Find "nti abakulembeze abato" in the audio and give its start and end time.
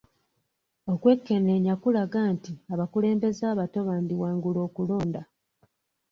2.33-3.79